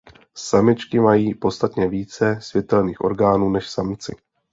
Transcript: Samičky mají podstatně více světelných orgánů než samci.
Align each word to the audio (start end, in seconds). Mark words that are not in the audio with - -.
Samičky 0.37 0.99
mají 0.99 1.33
podstatně 1.35 1.87
více 1.89 2.37
světelných 2.41 3.01
orgánů 3.01 3.49
než 3.49 3.69
samci. 3.69 4.15